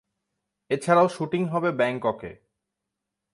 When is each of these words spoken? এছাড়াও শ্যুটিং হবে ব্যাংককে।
এছাড়াও 0.71 1.07
শ্যুটিং 1.07 1.41
হবে 1.45 1.69
ব্যাংককে। 1.71 2.31